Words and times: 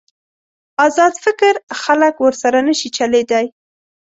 ازاد 0.87 1.13
فکر 1.25 1.53
خلک 1.81 2.15
ورسره 2.19 2.59
نشي 2.67 2.89
چلېدای. 2.97 3.45